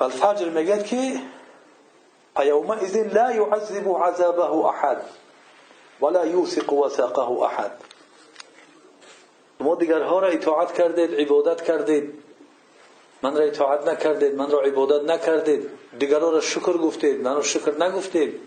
الفجر 0.00 0.48
میگه 0.48 0.82
که 0.82 1.20
فيومئذ 2.36 2.96
لا 2.96 3.30
يعذب 3.30 3.88
عذابه 3.88 4.66
احد 4.66 5.02
ولا 6.00 6.26
يوثق 6.26 6.72
وثاقه 6.72 7.42
احد. 7.42 7.72
شما 9.58 9.74
دیگرها 9.74 10.18
را 10.18 10.28
اطاعت 10.28 10.72
کردید 10.72 11.14
عبادت 11.14 11.62
کردید. 11.62 12.14
من 13.22 13.36
را 13.36 13.44
اطاعت 13.44 13.88
نکردید 13.88 14.34
من 14.34 14.50
را 14.50 14.60
عبادت 14.60 15.10
نکردید. 15.10 15.70
دیگرها 15.98 16.30
را 16.30 16.40
شکر 16.40 16.72
گفتید 16.72 17.20
من 17.20 17.34
را 17.34 17.42
شکر 17.42 17.74
نگفتید. 17.84 18.40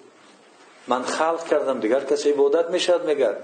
من 0.88 1.04
خلق 1.04 1.48
کردم 1.48 1.80
دیگر 1.80 2.04
کس 2.04 2.28
عبادت 2.28 2.70
می‌شد 2.70 3.06
میگه 3.06 3.36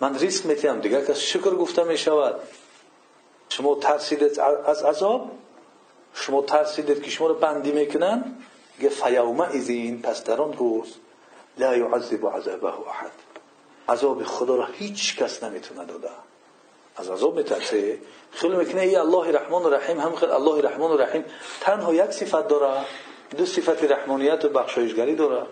من 0.00 0.18
ریسک 0.18 0.46
میتیم 0.46 0.80
دیگر 0.80 1.04
کس 1.04 1.18
شکر 1.18 1.50
گفته 1.50 1.84
می‌شود. 1.84 2.40
شما 3.48 3.74
ترسیدید 3.74 4.40
از 4.40 4.82
عذاب؟ 4.82 5.30
شما 6.14 6.42
ترسیدید 6.42 7.02
که 7.02 7.10
شما 7.10 7.26
رو 7.26 7.34
بندی 7.34 7.72
می‌کنن؟ 7.72 8.24
گه 8.80 8.88
فیومه 8.88 9.56
ازین 9.56 10.02
پس 10.02 10.24
در 10.24 10.40
آن 10.40 10.52
روز 10.52 10.94
لا 11.58 11.76
یعذب 11.76 12.26
عذابه 12.26 12.88
احد. 12.88 13.12
عذاب 13.88 14.22
خدا 14.22 14.56
را 14.56 14.66
هیچ 14.72 15.16
کس 15.16 15.42
نمی‌تونه 15.42 15.84
داده. 15.84 16.08
از 16.96 17.10
عذاب 17.10 17.36
میترسه 17.36 17.98
خیلی 18.30 18.56
می‌کنه 18.56 18.80
ای 18.80 18.96
الله 18.96 19.32
رحمان 19.32 19.62
و 19.62 19.70
رحیم 19.70 20.00
هم 20.00 20.14
خیلی 20.14 20.32
الله 20.32 20.62
رحمان 20.62 20.90
و 20.90 20.96
رحیم 20.96 21.24
تنها 21.60 21.94
یک 21.94 22.10
صفت 22.10 22.48
داره 22.48 22.84
دو 23.36 23.46
صفت 23.46 23.84
رحمانیت 23.84 24.44
و 24.44 24.48
بخشایشگری 24.48 25.14
داره 25.14 25.46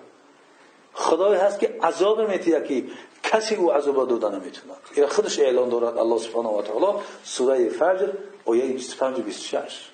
خدای 0.94 1.36
هست 1.36 1.60
که 1.60 1.78
عذاب 1.82 2.20
میتیه 2.20 2.64
که 2.68 2.84
کسی 3.22 3.54
او 3.54 3.72
عذاب 3.72 4.08
داده 4.08 4.36
نمی‌تونه 4.36 4.74
این 4.94 5.06
خودش 5.06 5.38
اعلان 5.38 5.68
دارد 5.68 5.98
الله 5.98 6.18
سبحانه 6.18 6.48
و 6.48 6.62
تعالی 6.62 6.98
سوره 7.24 7.68
فجر 7.68 8.08
آیه 8.44 8.72
25 8.72 9.18
و 9.18 9.22
26 9.22 9.90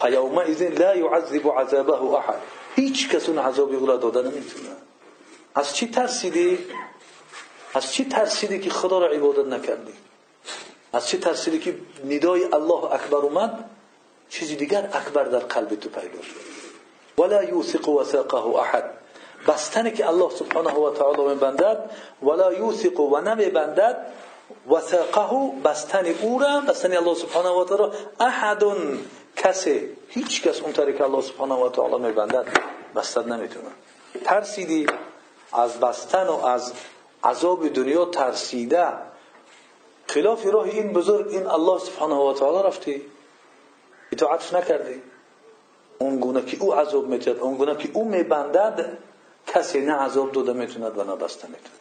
فیومئذ 0.00 0.62
لا 0.62 0.96
یعذب 0.96 1.48
عذابه 1.48 2.02
احد 2.02 2.42
هیچ 2.76 3.08
کس 3.08 3.28
اون 3.28 3.38
عذاب 3.38 3.72
او 3.72 3.86
را 3.86 3.96
داده 3.96 4.22
نمی‌تونه 4.22 4.68
از 5.54 5.76
چی 5.76 5.90
ترسیدی 5.90 6.58
از 7.74 7.92
چی 7.92 8.04
ترسیدی 8.04 8.60
که 8.60 8.70
خدا 8.70 8.98
را 8.98 9.06
عبادت 9.06 9.46
نکردی 9.46 9.92
از 10.96 11.06
ترسیدی 11.08 11.58
که 11.58 11.74
ندای 12.04 12.44
الله 12.44 12.84
اکبر 12.92 13.16
اومد 13.16 13.64
چیزی 14.28 14.56
دیگر 14.56 14.88
اکبر 14.92 15.24
در 15.24 15.38
قلب 15.38 15.74
تو 15.74 15.88
پیدا 15.88 16.18
ولا 17.18 17.44
یوثق 17.44 17.88
وثاقه 17.88 18.46
احد. 18.46 18.90
بستنی 19.48 19.90
که 19.90 20.08
الله 20.08 20.30
سبحانه 20.30 20.70
و 20.70 20.90
تعالی 20.90 21.22
میبندد 21.22 21.90
ولا 22.22 22.52
یوثق 22.52 23.00
و 23.00 23.20
نمیبندد 23.20 24.06
وثاقه 24.70 25.50
بستن 25.64 26.06
او 26.06 26.38
را 26.38 26.60
بستن 26.60 26.96
الله 26.96 27.14
سبحانه 27.14 27.48
و 27.48 27.64
تعالی 27.64 27.92
احد 28.20 28.64
کسی 29.36 29.88
هیچ 30.08 30.42
کس 30.42 30.60
اون 30.60 30.72
که 30.72 31.04
الله 31.04 31.22
سبحانه 31.22 31.54
و 31.54 31.68
تعالی 31.68 31.98
میبندد 31.98 32.46
بستن 32.96 33.32
نمی‌تونه. 33.32 33.68
ترسیدی 34.24 34.86
از 35.52 35.80
بستن 35.80 36.26
و 36.26 36.44
از 36.46 36.72
عذاب 37.24 37.68
دنیا 37.68 38.04
ترسیده. 38.04 38.86
خلاف 40.06 40.46
راه 40.46 40.64
این 40.64 40.92
بزرگ 40.92 41.28
این 41.28 41.46
الله 41.46 41.78
سبحانه 41.78 42.14
و 42.14 42.32
تعالی 42.32 42.68
رفتی. 42.68 43.02
اطاعتش 44.12 44.52
نکردی. 44.52 45.02
اون 45.98 46.16
گونه 46.16 46.44
که 46.44 46.56
او 46.60 46.74
عذاب 46.74 47.06
میتد 47.06 47.38
اون 47.38 47.56
گونه 47.56 47.76
که 47.76 47.88
او 47.92 48.08
میبندد 48.08 48.98
کسی 49.46 49.80
نه 49.80 49.92
عذاب 49.92 50.32
داده 50.32 50.52
می‌توند 50.52 50.98
و 50.98 51.04
نه 51.04 51.16
بسته 51.16 51.48
می‌توند 51.48 51.80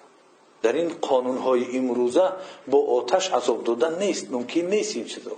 در 0.62 0.74
این 0.74 0.94
قانون 1.02 1.38
های 1.38 1.78
امروزه 1.78 2.30
با 2.68 2.86
آتش 2.86 3.34
عذاب 3.34 3.64
دادن 3.64 4.00
نیست 4.00 4.32
ممکن 4.32 4.62
نیست 4.62 4.96
این 4.96 5.06
چیزا. 5.06 5.32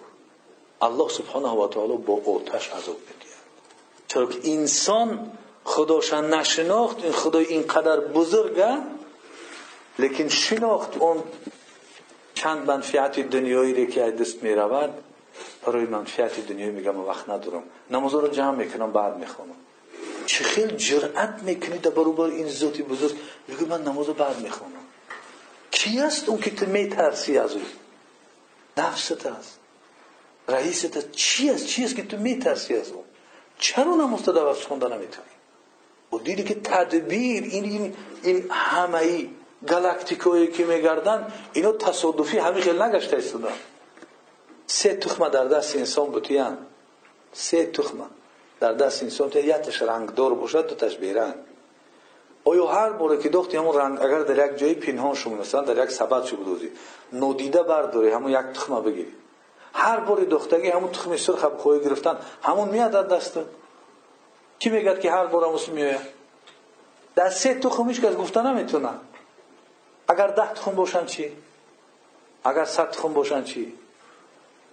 الله 0.81 1.09
سبحانه 1.09 1.49
و 1.49 1.67
تعالی 1.67 1.97
با 1.97 2.13
آتش 2.13 2.69
عذاب 2.69 2.95
می‌دهد 2.95 3.27
چرا 4.07 4.25
که 4.25 4.51
انسان 4.51 5.31
خداشان 5.63 6.33
نشناخت 6.33 7.03
این 7.03 7.11
خدای 7.11 7.45
اینقدر 7.45 7.99
بزرگه 7.99 8.77
لیکن 9.99 10.27
شناخت 10.27 10.97
اون 10.97 11.23
چند 12.37 12.67
منفعت 12.67 13.19
دنیایی 13.19 13.87
که 13.87 14.01
دست 14.01 14.43
می 14.43 14.55
رود 14.55 14.93
برای 15.65 15.85
منفعت 15.85 16.47
دنیایی 16.47 16.71
میگم 16.71 16.99
وقت 16.99 17.29
ندارم. 17.29 17.63
نماز 17.91 18.13
رو 18.13 18.27
جمع 18.27 18.55
می‌کنم 18.55 18.91
بعد 18.91 19.17
می‌خوانم 19.17 19.55
چه 20.25 20.43
خیلی 20.43 20.75
جرأت 20.75 21.39
می‌کنی 21.43 21.77
در 21.77 21.89
برابر 21.89 22.23
این 22.23 22.47
ذاتی 22.49 22.83
بزرگ؟ 22.83 23.17
میگه 23.47 23.65
من 23.65 23.83
نماز 23.83 24.07
بعد 24.07 24.39
می‌خوانم 24.39 24.73
کی 25.71 25.99
است 25.99 26.29
اون 26.29 26.39
که 26.39 26.55
تو 26.55 26.65
میترسی 26.65 27.37
از 27.37 27.53
او؟ 27.53 27.61
نفست 28.77 29.25
است. 29.25 29.59
رئیست 30.47 30.97
است 30.97 31.11
چی 31.11 31.49
است؟ 31.49 31.65
چی 31.65 31.83
است 31.83 31.95
که 31.95 32.03
تو 32.03 32.17
میترسی 32.17 32.75
از 32.75 32.91
اون 32.91 33.03
چرا 33.59 33.95
نماز 33.95 34.23
تو 34.23 34.31
دوست 34.31 34.63
خوندن 34.63 34.93
نمی‌تونی؟ 34.93 35.27
و 36.13 36.17
دیدی 36.17 36.43
که 36.43 36.55
تدبیر 36.55 37.43
این 37.43 37.63
این, 37.63 37.95
این 38.23 38.47
همه 38.51 38.97
ای 38.97 39.29
گالاکتیکایی 39.65 40.47
که 40.47 40.65
میگردن 40.65 41.27
اینو 41.53 41.71
تصادفی 41.71 42.37
همین 42.37 42.61
خیلی 42.61 42.79
نگشته 42.79 43.23
سه 44.67 44.95
تخمه 44.95 45.29
در 45.29 45.45
دست 45.45 45.75
انسان 45.75 46.09
بودیان 46.11 46.57
سه 47.33 47.65
تخمه 47.65 48.03
در 48.59 48.73
دست 48.73 49.03
انسان 49.03 49.31
یتش 49.35 49.81
رنگ 49.81 50.09
دار 50.09 50.33
باشد 50.33 50.67
دوتش 50.67 50.97
بیرنگ 50.97 51.33
آیا 52.43 52.67
هر 52.67 52.89
باره 52.89 53.17
که 53.17 53.29
دختی 53.29 53.57
همون 53.57 53.75
رنگ 53.75 54.01
اگر 54.01 54.19
در 54.19 54.45
یک 54.45 54.57
جایی 54.57 54.73
پینهان 54.73 55.15
شما 55.15 55.35
مثلا 55.35 55.61
در 55.61 55.83
یک 55.83 55.91
سبد 55.91 56.25
شو 56.25 56.37
بدوزی 56.37 56.71
نودیده 57.13 57.63
برداری 57.63 58.09
همون 58.09 58.31
یک 58.31 58.37
تخمه 58.53 58.81
بگیری 58.81 59.13
هر 59.73 59.99
باری 59.99 60.25
دختگی 60.25 60.69
همون 60.69 60.91
تخم 60.91 61.17
سرخ 61.17 61.45
خوی 61.45 61.79
گرفتن 61.79 62.17
همون 62.43 62.69
میاد 62.69 62.91
در 62.91 63.03
دست 63.03 63.39
کی 64.59 64.69
میگد 64.69 64.99
که 64.99 65.11
هر 65.11 65.25
بار 65.25 65.43
همون 65.43 65.59
میاد 65.67 66.01
در 67.15 67.29
سه 67.29 67.53
تخمش 67.53 67.99
که 67.99 68.07
از 68.07 68.15
گفتن 68.15 68.47
نمی‌تونه 68.47 68.89
اگر 70.07 70.27
ده 70.27 70.53
تخم 70.53 70.71
باشن 70.71 71.05
چی؟ 71.05 71.31
اگر 72.43 72.65
صد 72.65 72.91
تخم 72.91 73.13
باشن 73.13 73.43
چی؟ 73.43 73.73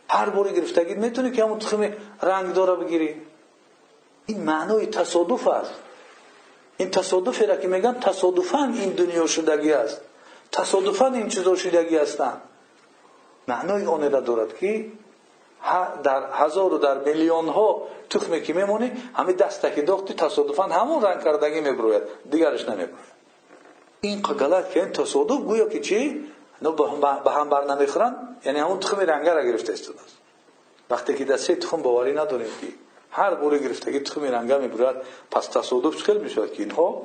هر 0.09 0.29
باری 0.29 0.55
گرفتگی 0.55 0.95
می‌تونی 0.95 1.31
که 1.31 1.45
همون 1.45 1.59
تخم 1.59 1.93
رنگ 2.23 2.55
داره 2.55 2.85
بگیری. 2.85 3.23
این 4.27 4.41
معنای 4.41 4.87
تصادف 4.87 5.49
است. 5.49 5.75
این 6.77 6.91
تصادفی 6.91 7.47
را 7.47 7.57
که 7.57 7.69
میگن 7.69 8.01
تصادفا 8.01 8.65
این 8.65 8.91
دنیا 8.91 9.27
شدگی 9.27 9.73
است. 9.73 10.01
تصادفا 10.53 11.07
این 11.07 11.29
چیزا 11.29 11.57
شدگی 11.57 11.97
هستند 11.97 12.41
معنای 13.49 13.87
آن 13.87 14.13
را 14.13 14.21
دارد 14.21 14.59
که 14.59 14.87
در 16.03 16.33
هزار 16.33 16.75
و 16.75 16.79
در 16.79 16.99
میلیون 16.99 17.49
ها 17.49 17.83
تخمی 18.11 18.43
که 18.43 18.53
میمونی 18.53 18.93
همین 19.15 19.37
دسته 19.37 19.71
که 19.71 19.83
داختی 19.83 20.15
تصادفا 20.15 20.63
همون 20.63 21.03
رنگ 21.03 21.25
کردگی 21.25 21.61
میبروید 21.61 22.03
دیگرش 22.31 22.69
نمیبروید 22.69 23.15
این 24.07 24.23
غلط 24.23 24.71
که 24.71 24.81
این 24.81 24.93
تصادف 24.93 25.41
گویا 25.41 25.69
که 25.69 25.81
چی؟ 25.81 26.25
به 27.25 27.31
هم 27.33 27.51
بر 27.51 27.75
نمی‌خورن 27.75 28.37
یعنی 28.45 28.59
همون 28.59 28.81
تخم 28.81 29.01
رنگه 29.01 29.35
را 29.35 29.45
گرفته 29.45 29.73
است. 29.73 29.91
وقتی 30.91 31.15
که 31.15 31.25
دسته 31.25 31.55
تخم 31.55 31.83
باوری 31.83 32.13
نداریم 32.13 32.47
که 32.61 32.67
هر 33.11 33.35
بوره 33.35 33.59
گرفتگی 33.59 34.01
تخم 34.01 34.25
رنگه 34.25 34.59
می‌برد 34.59 35.03
پس 35.31 35.47
تصادف 35.47 36.03
خیلی 36.03 36.19
می‌شود 36.19 36.53
که 36.53 36.63
اینها 36.63 37.03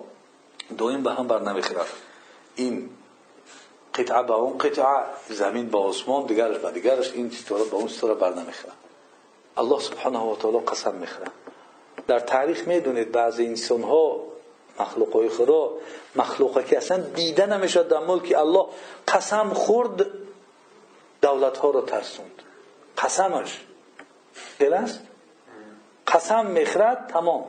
دویم 0.78 1.04
به 1.04 1.12
هم 1.12 1.28
بر 1.28 1.42
نمی‌خورد 1.42 1.88
این 2.56 2.90
قطعه 3.96 4.24
به 4.24 4.34
اون 4.34 4.58
قطعه 4.58 4.86
زمین 5.30 5.70
با 5.70 5.80
آسمان 5.80 6.26
دیگرش 6.26 6.58
به 6.58 6.72
دیگرش 6.72 7.14
این 7.14 7.30
ستاره 7.32 7.64
به 7.64 7.76
اون 7.76 7.88
ستاره 7.88 8.14
بر 8.14 8.34
نمی‌خورد 8.34 8.76
الله 9.58 9.80
سبحانه 9.80 10.20
و 10.20 10.36
تعالی 10.36 10.60
قسم 10.60 10.96
می‌خورد 10.96 11.32
در 12.08 12.20
تاریخ 12.20 12.68
می‌دونید 12.68 13.12
بعضی 13.12 13.46
انسان 13.46 13.84
ها 13.84 14.24
مخلوق 14.80 15.15
های 15.15 15.30
خدا 15.30 15.70
مخلوقه 16.15 16.63
که 16.63 16.78
اصلا 16.78 16.98
دیده 16.98 17.46
نمی‌شد 17.46 17.88
در 17.88 18.00
ملک 18.00 18.34
الله 18.38 18.65
قسم 19.08 19.50
خورد 19.50 20.06
دولت 21.22 21.58
ها 21.58 21.70
رو 21.70 21.82
ترسوند 21.82 22.44
قسمش 22.98 23.62
خیلی 24.58 24.74
است 24.74 25.00
قسم 26.08 26.46
می‌خرد 26.46 27.08
تمام 27.08 27.46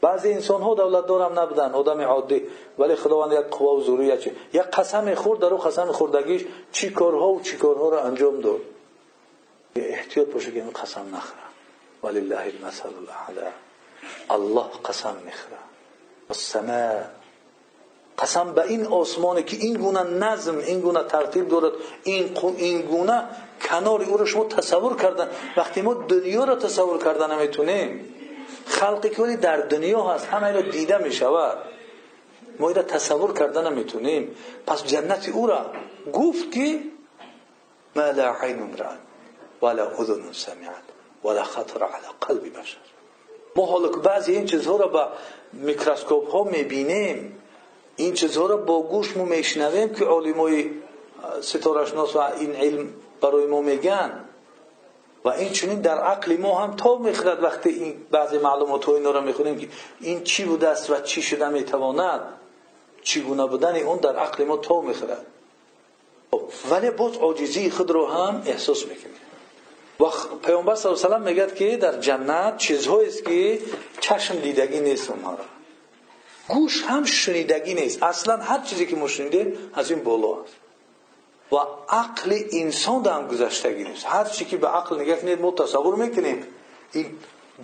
بعضی 0.00 0.32
انسان 0.32 0.62
ها 0.62 0.74
دولت 0.74 1.06
دارم 1.06 1.38
نبودن 1.38 1.72
آدم 1.72 2.00
عادی 2.00 2.42
ولی 2.78 2.94
خداوند 2.94 3.32
یک 3.32 3.38
قوا 3.38 3.74
و 3.74 3.80
زوری 3.80 4.18
چی 4.18 4.32
یک 4.52 4.62
قسم 4.62 5.14
خورد 5.14 5.40
در 5.40 5.48
قسم 5.48 5.92
خوردگیش 5.92 6.44
چی 6.72 6.90
کارها 6.90 7.28
و 7.28 7.40
چی 7.40 7.56
کارها 7.56 7.88
را 7.88 8.02
انجام 8.02 8.40
داد 8.40 8.60
احتیاط 9.76 10.28
باشه 10.28 10.52
که 10.52 10.60
این 10.60 10.70
قسم 10.70 11.16
نخره 11.16 11.38
ولله 12.02 12.40
المثل 12.40 12.88
الاعلى 12.88 13.52
الله 14.30 14.66
قسم 14.84 15.16
می‌خره 15.24 15.56
السماء. 16.30 17.02
قسم 18.18 18.52
به 18.52 18.62
این 18.62 18.86
آسمانی 18.86 19.42
که 19.42 19.56
این 19.56 19.76
گونه 19.76 20.02
نظم 20.02 20.58
این 20.58 20.80
گونه 20.80 21.02
ترتیب 21.02 21.48
دارد 21.48 21.72
این 22.04 22.36
این 22.56 22.82
گونه 22.82 23.22
کنار 23.60 24.02
او 24.02 24.16
را 24.16 24.24
شما 24.24 24.44
تصور 24.44 24.96
کردن. 24.96 25.28
وقتی 25.56 25.82
ما 25.82 25.94
دنیا 25.94 26.44
را 26.44 26.56
تصور 26.56 27.04
کردن 27.04 27.38
نمی‌تونیم. 27.38 28.14
خلقی 28.66 29.10
که 29.10 29.36
در 29.36 29.56
دنیا 29.56 30.02
هست 30.02 30.26
همه 30.26 30.52
را 30.52 30.60
دیده 30.60 30.98
می 30.98 31.12
شود 31.12 31.58
ما 32.58 32.70
را 32.70 32.82
تصور 32.82 33.32
کردن 33.32 33.72
نمی‌تونیم. 33.72 34.36
پس 34.66 34.84
جنت 34.84 35.28
او 35.28 35.46
را 35.46 35.66
گفت 36.12 36.52
که 36.52 36.80
ما 37.96 38.10
لا 38.10 38.34
عین 38.40 38.76
رأت 38.76 38.98
ولا 39.62 39.90
اذن 39.98 40.32
سمعت 40.32 40.84
ولا 41.24 41.44
خطر 41.44 41.84
على 41.84 42.06
قلب 42.20 42.58
بشر. 42.58 42.95
ما 43.56 43.66
حالا 43.66 43.88
بعضی 43.88 44.32
این 44.32 44.46
چیزها 44.46 44.76
را 44.76 44.86
با 44.88 45.08
میکروسکوپ 45.52 46.30
ها 46.30 46.44
می‌بینیم 46.44 47.38
این 47.96 48.14
چیزها 48.14 48.46
را 48.46 48.56
با 48.56 48.82
گوش 48.82 49.16
میشنویم 49.16 49.94
که 49.94 50.04
علمای 50.04 50.70
ستارشناس 51.40 52.16
و 52.16 52.18
این 52.18 52.56
علم 52.56 52.88
برای 53.20 53.46
ما 53.46 53.60
میگن. 53.60 54.24
و 55.24 55.28
این 55.28 55.52
چنین 55.52 55.80
در 55.80 55.98
عقل 55.98 56.36
ما 56.36 56.60
هم 56.60 56.76
تا 56.76 56.96
می‌خرد 56.96 57.42
وقتی 57.42 57.68
این 57.68 57.94
بعضی 58.10 58.38
معلومات 58.38 58.84
ها 58.84 58.94
اینا 58.94 59.10
را 59.10 59.20
می‌خونیم 59.20 59.58
که 59.58 59.68
این 60.00 60.24
چی 60.24 60.44
بوده 60.44 60.68
است 60.68 60.90
و 60.90 61.00
چی 61.00 61.22
شده 61.22 61.48
می‌تواند. 61.48 62.20
چگونه 63.02 63.46
بودن 63.46 63.76
اون 63.76 63.98
در 63.98 64.16
عقل 64.16 64.44
ما 64.44 64.56
تا 64.56 64.80
می‌خرد. 64.80 65.26
خب، 66.30 66.42
ولی 66.70 66.90
باز 66.90 67.16
عاجزی 67.16 67.70
خود 67.70 67.90
رو 67.90 68.06
هم 68.06 68.42
احساس 68.46 68.86
می‌کنیم. 68.86 69.25
و 70.00 70.04
پیامبر 70.42 70.74
صلی 70.74 70.92
الله 70.92 71.04
علیه 71.04 71.16
و 71.16 71.28
میگه 71.28 71.54
که 71.54 71.76
در 71.76 72.00
جنت 72.00 72.56
چیزهایی 72.56 73.08
است 73.08 73.24
که 73.24 73.60
چشم 74.00 74.34
دیدگی 74.34 74.80
نیست 74.80 75.10
اونها 75.10 75.30
را. 75.30 75.44
گوش 76.48 76.82
هم 76.82 77.04
شنیدگی 77.04 77.74
نیست. 77.74 78.02
اصلا 78.02 78.36
هر 78.36 78.58
چیزی 78.58 78.86
که 78.86 78.96
ما 78.96 79.08
شنیدیم 79.08 79.58
از 79.74 79.90
این 79.90 80.02
بالا 80.04 80.42
است. 80.42 80.54
و 81.52 81.56
عقل 81.88 82.38
انسان 82.52 83.06
هم 83.06 83.28
گذشتگی 83.28 83.84
نیست. 83.84 84.06
هر 84.06 84.24
چی 84.24 84.44
که 84.44 84.56
به 84.56 84.68
عقل 84.68 85.00
نگاه 85.00 85.16
کنید 85.16 85.40
ما 85.40 85.50
تصور 85.50 85.94
می‌کنیم. 85.94 86.46
این 86.92 87.06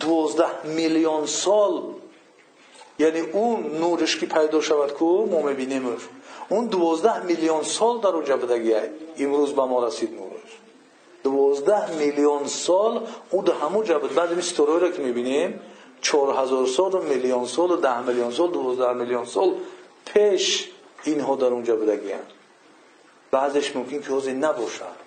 دوازده 0.00 0.66
میلیون 0.66 1.26
سال 1.26 1.82
یعنی 2.98 3.20
اون 3.20 3.78
نورش 3.78 4.16
که 4.16 4.26
پیدا 4.26 4.60
شود 4.60 4.98
که 4.98 5.04
ما 5.04 5.42
می‌بینیم 5.42 5.96
اون 6.48 6.66
دوازده 6.66 7.24
میلیون 7.24 7.62
سال 7.62 8.00
در 8.00 8.08
اونجا 8.08 8.36
بدگی 8.36 8.74
امروز 9.18 9.52
به 9.52 9.64
ما 9.64 9.86
رسید 9.86 10.14
نورش 10.14 10.31
دوازده 11.22 11.96
میلیون 11.96 12.46
سال 12.46 13.06
او 13.30 13.42
در 13.42 13.82
جا 13.84 13.98
بود 13.98 14.14
بعد 14.14 14.30
این 14.30 14.40
ستورای 14.40 14.80
را 14.80 14.90
که 14.90 15.02
می‌بینیم 15.02 15.60
چهار 16.00 16.44
هزار 16.44 16.66
سال 16.66 16.94
و 16.94 17.02
میلیون 17.02 17.46
سال 17.46 17.70
و 17.70 17.76
ده 17.76 18.00
میلیون 18.00 18.30
سال 18.30 18.50
دوازده 18.50 18.92
میلیون 18.92 19.24
سال 19.24 19.54
پیش 20.04 20.68
اینها 21.04 21.36
در 21.36 21.46
اونجا 21.46 21.76
بدگی 21.76 22.12
بعضش 23.30 23.76
ممکن 23.76 24.00
که 24.00 24.08
حوزی 24.08 24.32
نباشد 24.32 25.02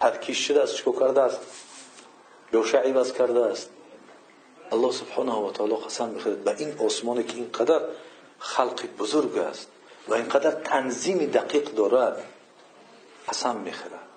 ترکیش 0.00 0.48
شده 0.48 0.62
است 0.62 0.74
چکو 0.74 0.92
کرده 0.92 1.20
است؟ 1.20 1.40
یا 2.52 2.80
عوض 2.80 3.12
کرده 3.12 3.40
است. 3.40 3.70
الله 4.72 4.92
سبحانه 4.92 5.32
و 5.32 5.52
تعالی 5.52 5.76
قسم 5.76 6.08
می‌خورد 6.08 6.44
به 6.44 6.54
این 6.58 6.78
آسمانی 6.86 7.24
که 7.24 7.36
اینقدر 7.36 7.80
خلق 8.38 8.86
بزرگ 8.98 9.38
است 9.38 9.68
و 10.08 10.14
اینقدر 10.14 10.50
تنظیم 10.50 11.18
دقیق 11.18 11.74
دارد 11.74 12.24
قسم 13.28 13.56
می‌خورد. 13.56 14.07